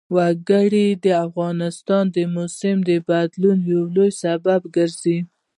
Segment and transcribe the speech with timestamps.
[0.15, 5.17] وګړي د افغانستان د موسم د بدلون یو لوی سبب کېږي.